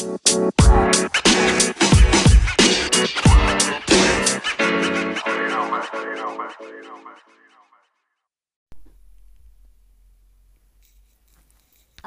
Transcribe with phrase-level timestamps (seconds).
[0.00, 0.06] အာ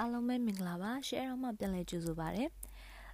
[0.08, 2.46] းလုံးပဲမင်္ဂလာပါ share တော့မှပြန်လဲကြိုဆိုပါရစေ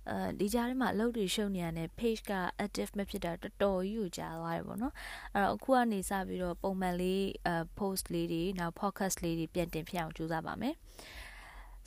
[0.10, 2.34] အဲဒီကြားထဲမှာအလုပ်တွေရှုပ်နေရတဲ့ page က
[2.66, 4.94] active မဖြစ်တာတော်တော်ကြီးကိုကြာသွားတယ်ပေါ့နော်
[5.36, 10.76] အဲ့တော့အခုကနေစပြီးတော့ပုံမှန်လေးအဲ post လေးတွေနောက် podcast လေးတွေပြန်တင်ဖြစ်အောင်ကြိုးစားပါမယ်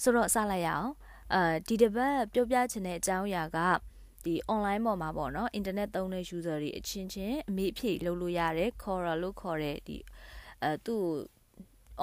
[0.02, 0.90] ဆိုတော့စလိုက်ရအောင်
[1.34, 3.58] အဲဒီတစ်ပတ်ပြောပြချင်တဲ့အကြောင်းအရာက
[4.24, 9.98] ဒီ online ပေါ်မှာပေါ့နော် internet သုံးတဲ့ user တွေအချင်းချင်းအမေအဖြေလုပ်လို့ရတယ် Quora လို့ခေါ်တဲ့ဒီ
[10.62, 11.02] အဲသူ့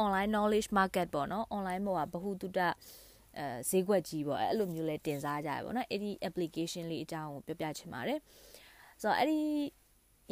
[0.05, 2.59] online knowledge market ပေါ့နော် online ပေါ်မှာဘ ഹു တုတ
[3.37, 8.19] အဲဈေးကွက်ကြီးပေါ့အဲ့လိုမျိုးလဲတင်စားကြရပေါ့နော်အဲ့ဒီ application လေးအကြောင်းကိုပြောပြချင်ပါတယ်
[9.01, 9.39] ဆိုတော့အဲ့ဒီ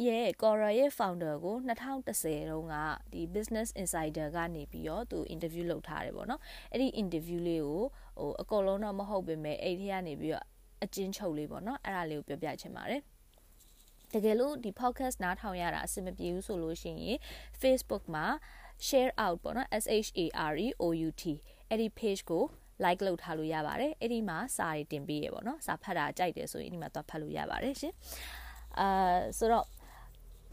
[0.06, 2.74] ရဲ့ Quora ရဲ့ founder ကို2010တုန်းက
[3.12, 6.40] ဒီ Business Insider ကနေပြီးတော့သူ interview လုပ်ထားတယ်ပေါ့နော်
[6.72, 7.82] အဲ့ဒီ interview လေးကို
[8.20, 10.46] ဟိုအကောလုံးတော့မဟုတ်ပေမဲ့အဲ့ဒီကနေပြီးတော့
[10.84, 13.02] အချင်းချုပ်လေးပေါ့နော်အဲ့ဒါလေးကိုပြောပြချင်ပါတယ်
[14.12, 17.18] တကယ်လို့ဒီ podcast နားထောင်ရတာအဆင်မပြေဘူးဆိုလို့ရှိရင်
[17.62, 18.26] Facebook မှာ
[18.86, 20.20] share out ပေါ့နော် S H A
[20.50, 21.22] R E O U T
[21.68, 22.44] အဲ့ဒီ page ကို
[22.84, 27.94] like လုပ်ထားလို့ရပါတယ်အဲ့ဒီမှာစာတွေတင်ပေးရပေါ့နော်စာဖတ်တာကြိုက်တယ်ဆိုရင်ဒီမှာသွားဖတ်လို့ရပါတယ်ရှင်
[28.80, 29.66] အာဆိုတော့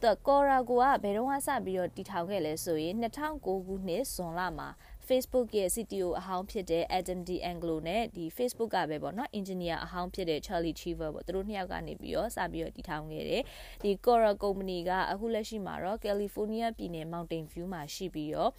[0.03, 3.53] တော့ကော်ရာကိုကဘယ်တော့မှစပြီးတော့တည်ထောင်ခဲ့လဲဆိုရင်2009ခု
[3.87, 4.69] နှစ်ဇွန်လမှာ
[5.09, 13.41] Facebook ရဲ့ CTO အဟောင်းဖြစ်တဲ့ Adam D Anglo နဲ့ဒီ Facebook ကပဲပေါ့နော် engineer အဟောင်းဖြစ်တဲ့ Charlie Cheever ပေါ့သူတို့နှစ်ယောက်ကနေပြီးတော့စပြီးတော့တည်ထောင်ခဲ့တယ်
[13.83, 18.51] ဒီ Quora company ကအခုလက်ရှိမှာတော့ California ပြည်နယ် Mountain View မှာရှိပြီးတော့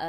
[0.00, 0.08] အဲ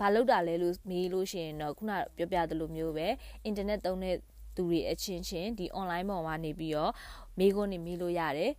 [0.00, 3.08] ဘာလုပ်တာလဲလို့မေးလို့ရှိရင်တော့ခုနပြောပြသလိုမျိုးပဲ
[3.48, 4.16] internet သုံးတဲ့
[4.56, 6.92] သူတွေအချင်းချင်းဒီ online ပေါ်မှာနေပြီးတော့
[7.38, 8.52] မေးခွန်းနေမေးလို့ရတယ်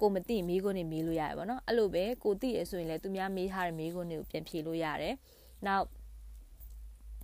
[0.00, 5.14] ကိုမသိမေးခွန်းနေမေးလို့ရတယ်ဗောနော်အဲ့လိုပဲကိုသိရဆိုရင်လည်းသူများမေးထားတဲ့မေးခွန်းတွေကိုပြန်ဖြေလို့ရတယ်
[5.66, 5.86] နောက်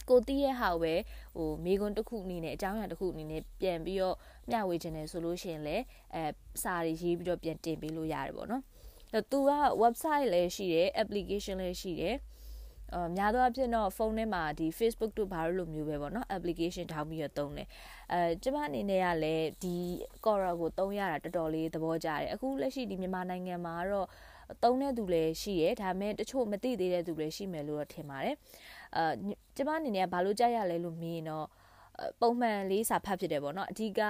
[0.09, 0.95] ကိုတီးရဲ့ဟာပဲ
[1.37, 4.17] ဟိုမိကွန်းတစ်ခုအနေနဲ့အကြောင်းအရာတစ်ခုအနေနဲ့ပြန်ပြီးတော့
[4.51, 6.25] မျှဝေခြင်းတယ်ဆိုလို့ရှိရင်လည်းအဲ
[6.63, 8.63] စာတွေရေးပြီးတော့ပြန်တင်ပေးလို့ရတယ်ပေါ့နော်။
[9.13, 9.51] အဲသူက
[9.83, 12.17] website လည်းရှိတယ် application လည်းရှိတယ်။
[12.95, 17.69] အများသောအားဖြင့်တော့ဖုန်းထဲမှာဒီ Facebook တို့ဘာလို့လိုမျိုးပဲပေါ့နော် application ထောင်းပြီးတော့သုံးတယ်
[18.13, 19.75] အဲကျမအနေနဲ့ကလည်းဒီ
[20.25, 24.09] Quora ကိုသုံးရတာတော်တော်လေးသဘောကျတယ်အခုလက်ရှိဒီမြန်မာနိုင်ငံမှာတော့
[24.63, 28.37] သုံးတဲ့သူလည်းရှိရဲဒါပေမဲ့တချို့မသိသေးတဲ့သူလည်းရှိမယ်လို့တော့ထင်ပါတယ်
[28.97, 29.13] အာ
[29.57, 31.47] ကျမအနေနဲ့ကဘာလို့ကြရလဲလို့မေးရင်တော့
[32.21, 34.01] ပုံမှန်လေးစာဖတ်ဖြစ်တယ်ပေါ့နော်အဓိက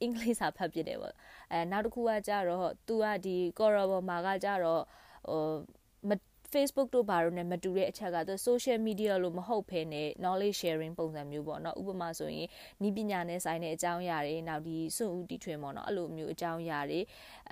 [0.00, 1.14] အင်္ဂလိပ်စာဖတ်ဖြစ်တယ်ပေါ့
[1.52, 4.82] အဲနောက်တစ်ခုကကြတော့ तू ကဒီ Quora ပေါ်မှာကကြတော့
[5.28, 6.18] ဟို
[6.54, 12.48] Facebook တို့ဘာလို့ ਨੇ မတူတဲ့အချက်ကသူ social media လို့မဟုတ်ဘဲနဲ့ knowledge sharing ပုံစံမျိုးပေါ့နော်ဥပမာဆိုရင်
[12.86, 17.00] ဤပညာနဲ့ဆိုင်တဲ့အကြောင်းအရာတွေနောက်ဒီစွန့်ဦးတီထွင်ပေါ့နော်အဲ့လိုမျိုးအကြောင်းအရာတွေ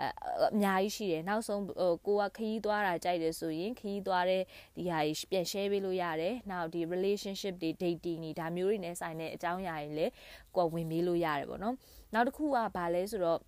[0.01, 0.03] အ
[0.51, 4.43] အများကြီးရှိတယ်နောက်ဆုံးဟိုကိုကခရီးသွားတာကြိုက်တယ်ဆိုရင်ခရီးသွားတဲ့
[4.77, 10.13] ဒီဟာကြီးပြန် share ပေးလို့ရတယ်နောက်ဒီ relationship တွေ dating တွေဒါမျိုးတွေနဲ့ဆိုင်တဲ့အကြောင်းအရာတွေလည်း
[10.57, 11.75] ကိုဝင်မေးလို့ရတယ်ပေါ့နော်
[12.15, 13.41] နောက်တစ်ခုကဘာလဲဆိုတော့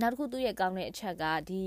[0.00, 1.62] နောက်တစ်ခုသူ့ရဲ့ကောင်းတဲ့အချက်ကဒီ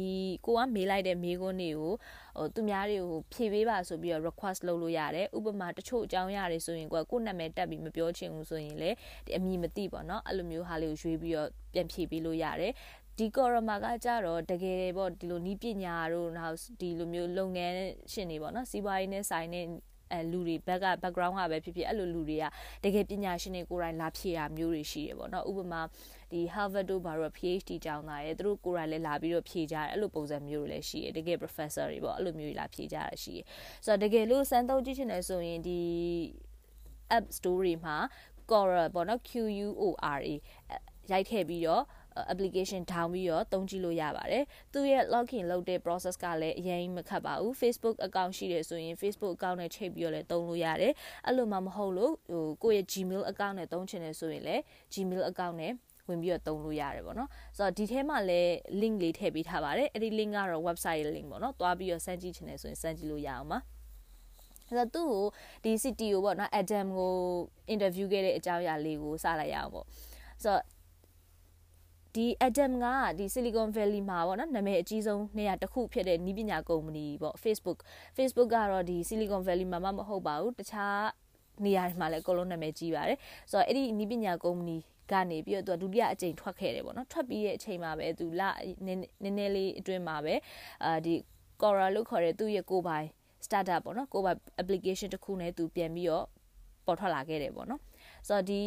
[0.46, 1.94] ကိုကမေးလိုက်တဲ့မေးခွန်းတွေကို
[2.38, 8.92] ဟိုသူများတွေကိုဖြည့်ပေးပါဆိုပြီးတော့ request လုပ်လို့ရတယ်ဥပမာတချို့အကြောင်းအရာတွေဆိုရင်ကိုကကိုယ့်နာမည်တက်ပြီးမပြောချင်ဘူးဆိုရင်လေ
[9.26, 12.74] ဒီအမည်မသိပေါ့နော်အဲ့လိုမျိုးဟာလေးကိုရွေးပြီးတော့ပြန်ဖြည့်ပေးလို့ရတယ်
[13.18, 17.76] ဒီကော်ရမာကကြတော့တကယ်ပေါ့ဒီလိုနီးပညာတို့နောက်ဒီလိုမျိုးလုပ်ငန်း
[18.12, 19.66] ရှင်တွေပေါ့နော်စီးပွားရေးနဲ့ဆိုင်တဲ့
[20.12, 22.44] အဲလူတွေဘက်က background ကပဲဖြစ်ဖြစ်အဲ့လိုလူတွေက
[22.84, 25.82] တကယ်ပညာရှင်တွေကိုယ်တိုင်လာဖြေတာမျိုးတွေရှိတယ်ပေါ့နော်ဥပမာ
[26.32, 33.46] ဒီ Harvard တို့ဘာလို့ PhD ကျောင်းသားရဲ့သူတို့ကိုယ်တိုင်လည်းလာပြီးတော့ဖြေကြတယ်အဲ့လိုပုံစံမျိုးတွေလည်းရှိတယ်တကယ် professor တွေပေါ့အဲ့လိုမျိုးတွေလာဖြေကြတာရှိတယ်
[33.86, 35.80] ဆိုတော့တကယ်လို့စမ်းသုံးကြည့်ချင်တယ်ဆိုရင်ဒီ
[37.18, 37.98] app store တွေမှာ
[38.50, 39.32] Quora ပေါ့နော် Q
[39.66, 39.84] U O
[40.18, 40.30] R A
[41.12, 41.84] ရိုက်ထည့်ပြီးတော့
[42.32, 50.94] application ထောင်ပြီးတော့သုံးကြည့်လို့ရပါတယ်။သူရဲ့ login လုပ်တဲ့ process ကလည်းအရင်မခက်ပါဘူး။ Facebook account ရှိတယ်ဆိုရင် Facebook account နဲ့ချိန်ပြီးတော့လည်းသုံးလို့ရတယ်။
[51.26, 54.62] အဲ့လိုမှမဟုတ်လို့ဟိုကိုယ့်ရဲ့ Gmail account နဲ့သုံးချင်တယ်ဆိုရင်လည်း
[54.94, 55.74] Gmail account နဲ့
[56.08, 58.52] ဝင်ပြီးတော့သုံးလို့ရတယ်ပေါ့နော်။ဆိုတော့ဒီထဲမှာလည်း
[58.82, 63.60] link လေးထည့်ပေးထားပါတယ်။အဲ့ဒီ link ကတော့ website ရဲ့ link ပေါ့နော်။သွားပြီးတော့စမ်းကြည့်ချင်တယ်ဆိုရင်စမ်းကြည့်လို့ရအောင်ပါ။
[64.70, 65.26] အဲ့တော့သူ့ကို
[65.64, 67.14] ဒီ city ကိုပေါ့နော် Adam ကို
[67.74, 69.86] interview ခဲ့တဲ့အကြောင်းအရာလေးကိုစလိုက်ရအောင်ပေါ့
[70.44, 70.62] ဆိုတော့
[72.18, 72.86] ဒီ Adam က
[73.18, 77.80] ဒီ Silicon Valley မှာပေါ့နော်နာမည်အကြီးဆုံးနေရာတစ်ခုဖြစ်တဲ့နီးပညာကုမ္ပဏီပေါ့ Facebook
[78.18, 81.02] Facebook ကတော့ဒီ Silicon Valley မှာမမဟုတ်ပါဘူးတခြား
[81.66, 83.18] နေရာတွေမှာလည်းအကုန်လုံးနာမည်ကြီးပါတယ်
[83.52, 84.78] ဆိုတော့အဲ့ဒီနီးပညာကုမ္ပဏီ
[85.12, 88.42] ကနေပြီးတော့သူကဒုတိယအကြိမ်ထွက်ခဲ့တယ်ပေါ့နော်ထွက်ပြီးတဲ့အချိန်မှာပဲသူလ
[88.86, 89.00] နည်း
[89.38, 90.36] နည်းလေးအတွင်းမှာပဲ
[90.84, 91.14] အာဒီ
[91.62, 93.08] Quora လို့ခေါ်တဲ့သူ့ရဲ့ကိုယ်ပိုင်
[93.46, 96.26] startup ပေါ့နော်ကိုယ်ပိုင် application တစ်ခုနဲ့သူပြန်ပြီးတော့
[96.86, 97.82] ပေါ်ထွက်လာခဲ့တယ်ပေါ့နော်
[98.28, 98.62] ဆိုတော့ဒီ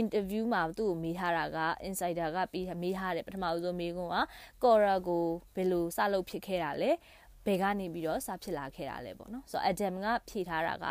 [0.00, 1.58] interview မှာသူ့ကိုမေးထားတာက
[1.88, 4.18] insider ကပြီးမေးထားတယ်ပထမဆုံးမေးခွန်းက
[4.62, 5.24] Quora ကို
[5.54, 6.90] ဘယ်လိုစလုပ်ဖြစ်ခဲ့တာလဲ
[7.46, 10.86] ဘယ်ကနေပြီးတော့စဖြစ်လာခဲ့တာလဲပေါ့နော်ဆိုတော့ Adam ကဖြေထားတာက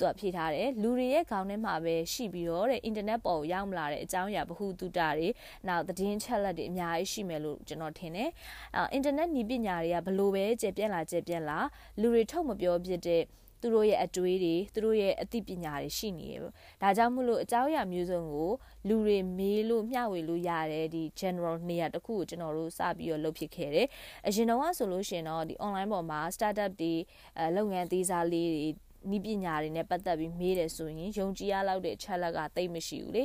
[0.00, 5.28] သူကဖြေထားတယ်လူတွေရဲ့ခေါင်းထဲမှာပဲရှိပြီးတော့တဲ့အင်တာနက်ပေါ်ရောက်မလာတဲ့အကြောင်းအရာဘ ഹു တုတာတွေ
[5.68, 8.30] နောက်သတင်းချက်လက်တွေအများကြီးရှိမယ်လို့ကျွန်တော်ထင်တယ်
[8.76, 11.58] အဲအင်တာနက်နည်းပညာတွေကဘလို့ပဲကျေပြန့်လာကျေပြန့်လာ
[12.00, 13.22] လူတွေထုတ်မပြောဖြစ်တဲ့
[13.62, 18.50] သူတို့ရဲ့အတွေးတွေသူတို့ရဲ့အသိပညာတွေရှိနေရပေါ့ဒါကြောင့်မို့လို့အကြောင်းအရာမျိုးစုံကို
[18.88, 23.86] လူတွေမေးလို့မျှဝေလို့ရတယ်ဒီ general နေရာတစ်ခုကိုကျွန်တော်တို့စပြီးတော့လုပ်ဖြစ်ခဲ့တယ်
[24.26, 26.94] အရင်တော့ဆိုလို့ရှိရင်တော့ဒီ online ပေါ်မှာ startup တွေ
[27.38, 28.66] အဲလုပ်ငန်းသေးစားလေးတွေ
[29.10, 33.22] နီးပညာတွေနဲ့ပတ်သက်ပြီးမေးတယ်ဆိုရင်ယုံကြည်ရလောက်တဲ့ချက်လက်ကတိတ်မရှိဘူးလေ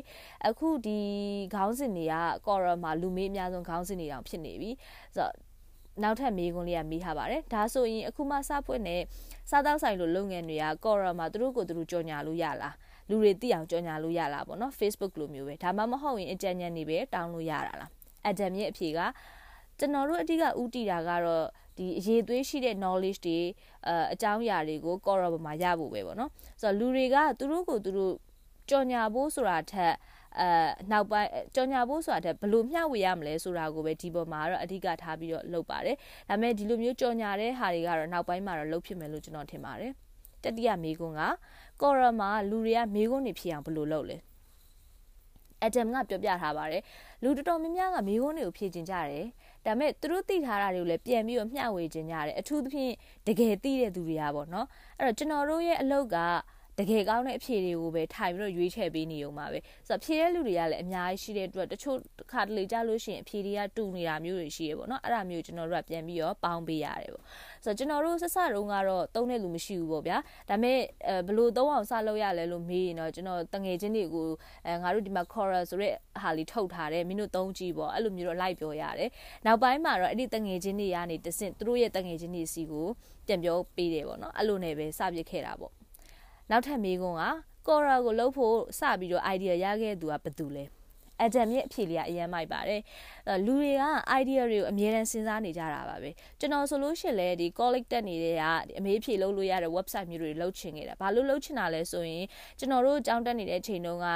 [0.48, 1.00] အခုဒီ
[1.56, 4.72] ခေါင်းစဉ်တွေက Quora မှာလူမေးအများဆုံးခေါင်းစဉ်တွေတောင်ဖြစ်နေပြီ
[5.16, 5.33] ဆိုတော့
[6.03, 9.01] နောက်ထပ်မေးခွန်းလေးကမေးထားပါတယ်ဒါဆိုရင်အခုမှစဖွင့်တဲ့
[9.49, 12.75] စားတောက်ဆိုင်လိုလုပ်ငန်းတွေက Quora မှာသူတို့ကိုသူတို့ကြော်ညာလို့ရလား
[13.09, 17.89] လူတွေသိအောင်ကြော်ညာလို့ရလားပေါ့နော် Facebook လိုမျိုးပဲဒါမှမဟုတ်ရင်အကြံဉာဏ်တွေပဲတောင်းလို့ရတာလား
[18.27, 18.99] အဒမ်ရဲ့အဖြေက
[19.79, 21.45] ကျွန်တော်တို့အဓိကဥတီတာကတော့
[21.77, 23.39] ဒီအရေးသွေးရှိတဲ့ knowledge တွေ
[23.88, 28.13] အအကြောင်းအရာတွေကို Quora ပေါ်မှာရဖို့ပဲပေါ့နော်ဆိုတော့လူတွေကသူတို့ကိုသူတို့
[28.69, 29.95] ကြော်ညာဖို့ဆိုတာထက်
[30.39, 30.50] အဲ
[30.92, 35.95] နောက်ပိုင်းကြော်ညာဖို့ဆိုတာတဲ့ဘယ်လိုမျှဝေရမလဲဆိုတာကိုပဲဒီပေါ်မှာတော့အဓိကထားပြီးတော့လုပ်ပါတယ်
[36.30, 39.92] ဒါပေမဲ့ဒီလိုမျိုးကြော်ညာတဲ့ဟာတွေကတော့နောက်ပိုင်းမှာတော့လုပ်ဖြစ်မယ်လို့ကျွန်တော်ထင်ပါတယ်
[40.44, 41.22] တတိယမေးခွန်းက
[41.81, 44.18] ကော်ရမှာလူတွေကမေးခွန်းတွေဖြစ်အောင်ဘယ်လိုလုပ်လဲ
[45.66, 46.81] အဒမ်ကပြောပြထားပါတယ်
[47.24, 49.25] လူတော်တော်များများကမေးခွန်းတွေကိုဖြေကျင်ကြတယ်
[49.66, 52.94] ဒါပေမဲ့သူတို့သိထားတာတွေကိုလည်းပြန်ပြီးတော့မျှဝေကျင်ကြတယ်အထူးသဖြင့်
[53.28, 54.68] တကယ်သိတဲ့သူတွေကပေါ့နော်
[55.00, 56.18] အဲ့တော့ကျွန်တော်တို့ရဲ့အလုပ်က
[56.81, 61.97] တကယ်ကောင်းတဲ့အဖြေတွေကိုပဲထိုင်ပြီးတော့ရွေးချယ်ပေးနေုံပါပဲဆိုတော့ဖြေတဲ့လူတွေကလည်းအများကြီးရှိတဲ့အတွက်တချို့
[62.31, 67.24] ခါတလေကြလို့ရှိရင်အဖြေတွေကတူနေတာမျိုးတွေရှိရပေါ့နော်အဲ့ဒါမျိုးကျွန်တော်တို့ကပြန်ပြီးတော့ပေါင်းပေးရတယ်ပေါ့
[67.63, 70.18] ဆိုတော့ကျွန်တော်တို့ဆက်စတုန်းကတော့သုံးတဲ့လူမရှိဘူးပေါ့ဗျာ
[70.50, 74.27] ဒါပေမဲ့အဲဘလို့သုံးအောင်စလုပ်ရလဲလို့မေးရင်တော့ကျွန်တော်တငယ်ချင်းတွေကို
[74.65, 79.09] အဲငါတို့ဒီမှာ Quora ဆိုတဲ့ဟာလေးထုတ်ထားတယ်မင်းတို့သုံးကြည့်ပေါ့အဲ့လိုမျိုးတော့လိုက်ပြောရတယ်
[79.45, 82.88] နောက်ပိုင်းမှာတော့အဲ့ဒီတငယ်ချင်းတွေကနေတဆင့်သူတို့ရဲ့တငယ်ချင်းတွေစီကို
[83.27, 85.76] ပြန်ပြောပေးတယ်ပေါ့နော်အဲ့လိုနဲ့ပဲစပြစ်ခဲ့တာပေါ့
[86.51, 87.23] နောက်ထပ်မေးခွန်းက
[87.67, 90.65] ကော်ရာကိုလှုပ်ဖို့စပြီးတော့ idea ရခဲ့သူကဘယ်သူလဲ
[91.23, 92.81] အဂျမ်ရဲ့အဖြေလေးကအရင်မိုက်ပါတယ်
[93.45, 93.83] လူတွေက
[94.19, 96.09] idea တွေကိုအမြဲတမ်းစဉ်းစားနေကြတာပါပဲ
[96.39, 98.44] ကျွန်တော်ဆိုလို့ရှိရင်လည်းဒီ college တက်နေတဲ့က
[98.79, 102.25] အမေးဖြေလုပ်လို့ရတဲ့ website မျိုးတွေလှုပ်ချင်ခဲ့တာဘာလို့လှုပ်ချင်တာလဲဆိုရင်
[102.59, 104.07] ကျွန်တော်တို့အကြောင်းတက်နေတဲ့အချိန်တုန်းက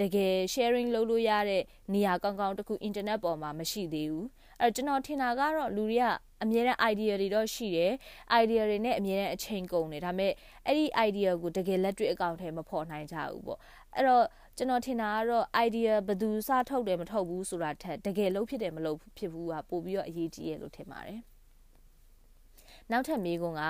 [0.00, 1.62] တကယ် sharing လုပ်လို့ရတဲ့
[1.94, 4.26] နေရာကောင်းကောင်းတခု internet ပေါ်မှာမရှိသေးဘူး
[4.60, 6.04] အဲ့တော့ကျွန်တော်ထင်တာကတော့လူတွေက
[6.42, 7.92] အမြဲတမ်း idea တွေတော့ရှိတယ်
[8.40, 10.32] idea တွေနဲ့အမြဲတမ်းအချိန်ကုန်တယ်ဒါပေမဲ့
[10.66, 13.58] အဲ့ဒီ idea ကိုတကယ်လက်တွေ့အကောင့်ထဲမဖော်နိုင်ကြဘူးပေါ့
[13.94, 14.24] အဲ့တော့
[14.56, 21.20] ကျွန်တော်ထင်တာကတော့ idea ဘယ်သူစထုတ်တယ်မထုတ်ဘူးဆိုတာထက်တကယ်လုံးဖြစ်တယ်မလုပ်ဖြစ်ဘူးကပို့ပြီးတော့အရေးကြီးရဲ့လို့ထင်ပါတယ်
[22.90, 23.62] နောက်ထပ်မေးခွန်းက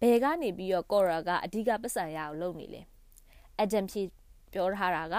[0.00, 2.82] ဘယ်ကနေပြီးတော့ Quora ကအဓိကပတ်စံရအောင်လုပ်နေလဲ
[3.62, 4.02] Adam ဖြေ
[4.52, 5.16] ပြောထားတာက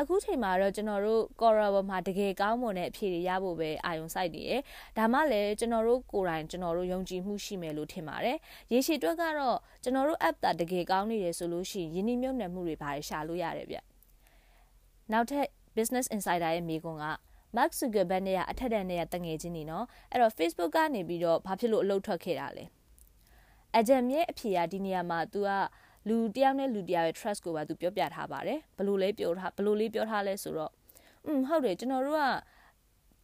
[0.00, 4.60] အခုချိန်မှာတော့ကျွန်တော်တို့ Quora ပေါ်မှာတကယ်ကောင်းမွန်တဲ့အဖြေတွေရဖို့ပဲအာရုံစိုက်နေရယ်
[4.98, 8.38] ဒါမှလည်းကျွန်တော်တို့ကိုယ်တိုင်ကျွန်တော်တို့ယုံကြည်မှုရှိမယ်လို့ထင်ပါတယ်
[8.72, 13.76] ရေရှည်အတွက်ကတော့ကျွန်တော်တို့ app တာတကယ်ကောင်းနေတယ်ဆိုလို့ရှိရင်ယင်းနှမြုပ်နှံမှုတွေဘာတွေရှာလို့ရတယ်ဗျ
[15.12, 15.46] နောက်ထပ်
[15.76, 17.06] Business Insider ရဲ့မိကွန်းက
[17.56, 22.64] Mark Zuckerberg နဲ့အထက်တန်းနဲ့တငယ်ချင်းနေနော်အဲ့တော့ Facebook ကနေပြီးတော့ဘာဖြစ်လို့အလုပ်ထွက်ခဲ့တာလဲ
[23.78, 25.50] အဂျမ်ရဲ့အဖြေကဒီနေရာမှာ तू က
[26.08, 30.72] လူတယောက်နဲ့လူတယောက်ရဲ့ trust ကိုပါသူပြောပြထားပါတယ်ဘယ်လိုလဲပြောထားဘယ်လိုလေးပြောထားလဲဆိုတော့
[31.26, 32.24] อืมဟုတ်တယ်ကျွန်တော်တို့က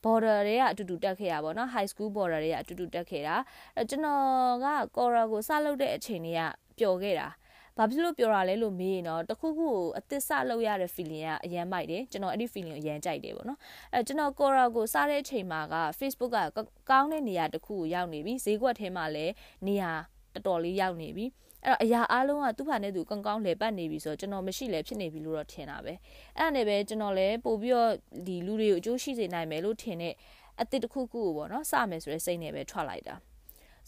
[0.05, 3.37] border တွေကအတူတူတက်ခဲ့ရပါတော့ high school border တွေကအတူတူတက်ခဲ့တာ
[3.77, 4.23] အဲကျွန်တော်
[4.65, 4.67] က
[4.97, 6.41] Quora ကိုစလုပ်တဲ့အချိန်တွေက
[6.79, 7.29] ပျော်ခဲ့တာ
[7.77, 13.59] ဘာဖြစ်လို့ပြောတာလဲလို့မေးရင်တော့တခုခုကိုအသစ်စလုပ်ရတဲ့ feeling ကအရန်မိုက်တယ်ကျွန်တော်အဲ့ဒီ feeling ကိုအရန်ကြိုက်တယ်ပေါ့နော်
[13.93, 16.59] အဲကျွန်တော် Quora ကိုစတဲ့အချိန်မှာက Facebook က
[16.91, 19.33] ကောင်းတဲ့နေရာတစ်ခုကိုရောက်နေပြီဈေးကွက်ထဲမှာလည်း
[19.67, 19.93] နေရာ
[20.35, 21.27] တော်တော်လေးရောက်နေပြီ
[21.65, 25.93] အဲ့တော့အရာအားလုံးကသူ့ဘာနဲ့သူကောင်းကောင်းလဲပတ်နေပြီဆိုတော့ကျွန်တော်မရှိလဲဖြစ်နေပြီလို့တော့ထင်တာပဲ
[26.37, 27.93] အဲ့ဒါနဲ့ပဲကျွန်တော်လည်းပို့ပြီးတော့
[28.27, 30.15] ဒီလူတွေကိုအကျိုးရှိစေနိုင်မယ်လို့ထင်တဲ့
[30.59, 33.15] အစ်စ်တစ်ခုခုကိုပေါ့နော်စမယ်ဆိုတဲ့စိတ်နဲ့ပဲထွက်လိုက်တာ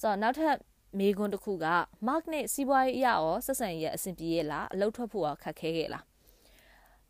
[0.01, 0.55] ဆိုတော့နောက်ထပ်
[0.99, 1.67] မေးခွန်းတစ်ခုက
[2.09, 6.05] mark နဲ့စီးပွားရေးအရာရောဆက်ဆံရေးအဆင်ပြေရဲ့လားအလုပ်ထွက်ဖို့ကခက်ခဲခဲ့လား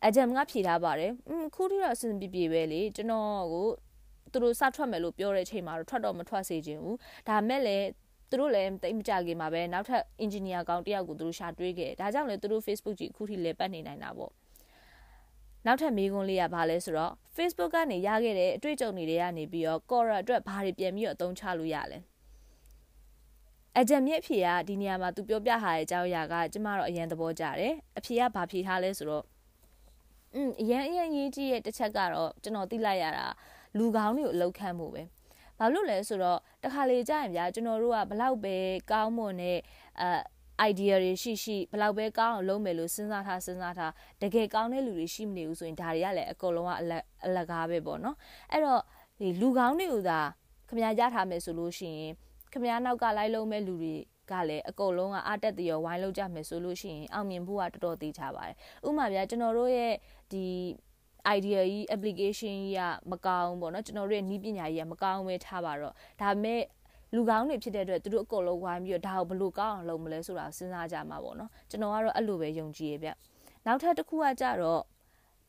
[0.07, 3.67] အဂျမ်ကဖြေထားပါတယ်อืมခုထိတော့အဆင်ပြေပြေပဲလေကျွန်တော်ကို
[4.31, 7.85] သူတို့စထွက်မယ်လို့ပြောတဲ့အချိန်မှာတော့ထွက်တော့မထွက်စေချင်ဘူးဒါမဲ့လည်း
[8.31, 14.31] သူတို့လည်းတိတ်မကြခင်မှာပဲနောက်ထပ် engineer ကောင်တယောက်ကိုသူတို့ရှာတွေးခဲ့ဒါကြောင့်လည်းသူတို့ Facebook ကြီးအခုထိလည်းပတ်နေနိုင်တာပေါ့
[15.65, 21.97] နောက်ထပ်မေးခွန်းလေးကဘာလဲဆိုတော့ Facebook ကနေရခဲ့တဲ့အတွေ့အကြုံတွေကနေပြီးတော့ Quora အတွက်ဘာတွေပြန်ပြီးတော့အသုံးချလို့ရလဲ
[23.79, 29.25] အကြံမြင့်အဖြေကဒီနေရာမှာသူပြောပြထားတဲ့အကြောင်းအရာကကျမတို့အရင်သဘောကျတယ်အဖြေကဘာဖြေထားလဲဆိုတော့
[30.35, 33.25] อืมအရင်အရင်ရေးကြည့်ရဲ့တစ်ချက်ကတော့ကျွန်တော်သိလိုက်ရတာ
[33.77, 35.03] လူကောင်းတွေကိုအလောက်ခံမှုပဲ
[35.61, 38.55] ဘာလို့လဲဆိုတော့တခါလေကြာရင်ဗျာကျွန်တော်တို့ကဘလောက်ပဲ
[38.91, 39.57] ကောင်းမွန်တဲ့
[40.01, 40.09] အဲ
[40.69, 48.15] idea တွေရှိရှိဘလောက်ပဲကောင်းအောင်လုပ်မယ်လို့စဉ်းစားထားစဉ်းစားထားတကယ်ကောင်းတဲ့လူတွေရှိမနေဘူးဆိုရင်ဒါတွေကလည်းအကုန်လုံးကအလက်အလကားပဲပေါ့နော်
[48.51, 48.81] အဲ့တော့
[49.19, 50.19] ဒီလူကောင်းတွေကိုသာ
[50.69, 52.11] ခမရရထားမယ်ဆိုလို့ရှိရင်
[52.53, 53.95] ခမရနောက်ကလိုက်လုံးမဲ့လူတွေ
[54.31, 58.55] ကကလည်းအကုန်လုံးကအားတက်တရောဝိုင်းလောက်ကြမယ်ဆိုလို့ရှိရင်အောင်မြင်ဖို့ကတော်တော်သေးချပါတယ်
[58.87, 59.93] ဥပမာဗျာကျွန်တော်တို့ရဲ့
[60.31, 60.45] ဒီ
[61.35, 66.61] idea ကြီး application ကြီးကမကောင်းပေါ့နော်ကျွန်တော်တို့ရဲ့နှီးပညာကြီးကမကောင်းပဲထားပါတော့ဒါမဲ့
[67.15, 73.07] လူကောင်းတွေဖြစ်တဲ့အတွက်သူတို့အကုန်လုံးဝိုင်းပြီးတော့ဒါကိုဘယ်လိုကောင်းအောင်လုပ်မလဲဆိုတာစဉ်းစားကြမှာပေါ့နော်ကျွန်တော်ကတော့အဲ့လိုပဲယုံကြည်ရပြ
[73.65, 74.81] နောက်ထပ်တစ်ခုကကြတော့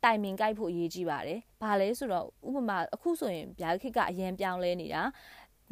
[0.04, 5.02] တိုင်ပင်ကြိုက်ဖို့အရေးကြီးပါတယ်။ဘာလဲဆိုတော့ဥပမာအခုဆိုရင်ဗျာခစ်ကအရန်ပြောင်းလဲနေတာ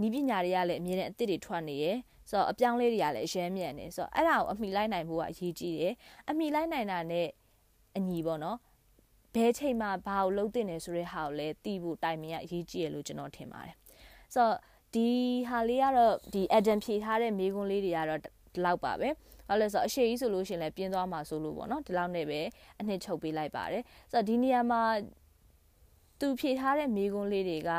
[0.01, 1.97] နီးပညာတွေကလည်းအမြဲတမ်းအစ်စ်တွေထွက်နေရယ်
[2.31, 5.95] ဆိုတော့အပြောင်းလဲတွေကလည်းအရန်မြန်နေဆိုတော့အဲ့ဒါကိုအမိလိုက်နိုင်ဖို့ကအရေးကြီးတယ်။
[6.31, 7.29] အမိလိုက်နိုင်တာနဲ့
[7.97, 8.59] အညီပေါ့နော်
[9.35, 13.75] ဘဲချိန်မှာဘာကိုလုပ်တင်နေဆိုတဲ့ဟာကိုလည်းတီးဖို့တိုင်မင်ကအရေးကြီးရလို့ကျွန်တော်ထင်ပါတယ်။
[14.35, 14.57] ဆိုတော့
[14.95, 15.09] ဒီ
[15.49, 19.09] ဟာလေးကတော့ဒီ Adam ဖြေထားတဲ့မိကွန်းလေးတွေကတော့ဒီလောက်ပါပဲ
[19.49, 22.41] ဘာလို့လဲဆိုတော့အရှိကြီးဆိုလို့ရှိရင်လည်းပြင်းသွားမှာဆိုလို့ပေါ့နော်ဒီလောက်နဲ့ပဲ
[22.81, 23.83] အနှစ်ချုပ်ပေးလိုက်ပါတယ်
[24.13, 24.83] ဆိုတော့ဒီနေရာမှာ
[26.21, 27.71] သူဖြေထားတဲ့မိကွန်းလေးတွေက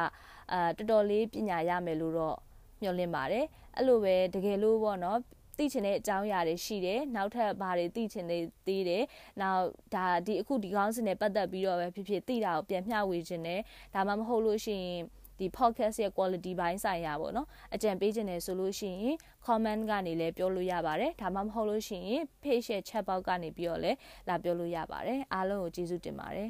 [0.51, 2.37] အာတော်တော်လေးပညာရမယ်လို့တော့
[2.81, 5.19] မျှော်လင့်ပါတယ်အဲ့လိုပဲတကယ်လို့ပေါ့နော်
[5.61, 9.03] သိချင်တဲ့အကြောင်းအရာတွေရှိတယ်နောက်ထပ်ဘာတွေသိချင်နေသေးတယ်
[9.41, 9.63] နောက်
[9.95, 13.59] ဒါဒီအခုဒီကောင်းစင်နဲ့ပတ်သက်ပြီးတော့ပဲဖြစ်ဖြစ်သိတာကိုပြန်မျှဝေခြင်းနဲ့
[13.93, 15.01] ဒါမှမဟုတ်လို့ရှိရင်
[15.39, 19.15] ဒီ podcast ရဲ့ quality ဘိုင်းဆိုင်ရာပေါ့နော်အကြံပေးခြင်းတယ်ဆိုလို့ရှိရင်
[19.45, 26.49] comment ကနေလည်းပြောလို့ရပါတယ်ဒါမှမဟုတ်လို့ရှိရင် page ရဲ့ chat box ကနေပြီးတော့လည်းလာပြောလို့ရပါတယ်အားလုံးကိုကျေးဇူးတင်ပါတယ်